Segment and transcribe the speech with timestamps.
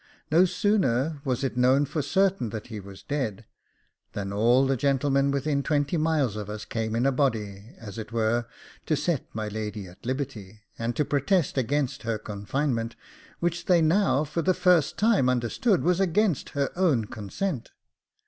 [0.31, 3.45] No sooner was it known for certain that he was dead,
[4.13, 8.11] than all the gentlemen within twenty miles of us came in a body, as it
[8.11, 8.47] were,
[8.87, 12.95] to set my lady at liberty, and to protest against her confinement,
[13.41, 17.69] which they now for the first time understood was against her own consent.